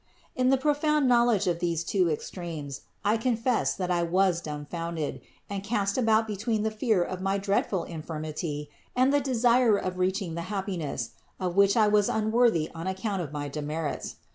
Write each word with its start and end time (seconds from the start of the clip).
14. 0.35 0.45
In 0.45 0.49
the 0.49 0.57
profound 0.57 1.07
knowledge 1.07 1.45
of 1.45 1.59
these 1.59 1.83
two 1.83 2.09
extremes, 2.09 2.81
I 3.05 3.17
confess 3.17 3.75
that 3.75 3.91
I 3.91 4.01
was 4.01 4.41
dumbfounded 4.41 5.21
and 5.47 5.63
cast 5.63 5.95
about 5.95 6.25
be 6.25 6.35
tween 6.35 6.63
the 6.63 6.71
fear 6.71 7.03
of 7.03 7.21
my 7.21 7.37
dreadful 7.37 7.83
infirmity 7.83 8.71
and 8.95 9.13
the 9.13 9.21
desire 9.21 9.77
of 9.77 9.99
reaching 9.99 10.33
the 10.33 10.41
happiness, 10.49 11.11
of 11.39 11.55
which 11.55 11.77
I 11.77 11.87
was 11.87 12.09
unworthy 12.09 12.67
on 12.73 12.87
account 12.87 13.21
of 13.21 13.31
my 13.31 13.47
demerits. 13.47 14.15